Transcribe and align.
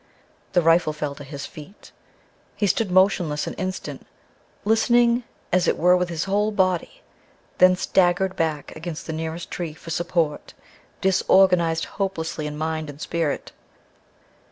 The 0.53 0.63
rifle 0.63 0.93
fell 0.93 1.13
to 1.13 1.23
his 1.23 1.45
feet. 1.45 1.91
He 2.55 2.65
stood 2.65 2.89
motionless 2.89 3.45
an 3.45 3.53
instant, 3.53 4.07
listening 4.65 5.25
as 5.53 5.67
it 5.67 5.77
were 5.77 5.95
with 5.95 6.09
his 6.09 6.23
whole 6.23 6.49
body, 6.49 7.03
then 7.59 7.75
staggered 7.75 8.35
back 8.35 8.75
against 8.75 9.05
the 9.05 9.13
nearest 9.13 9.51
tree 9.51 9.75
for 9.75 9.91
support, 9.91 10.55
disorganized 11.01 11.85
hopelessly 11.85 12.47
in 12.47 12.57
mind 12.57 12.89
and 12.89 12.99
spirit. 12.99 13.51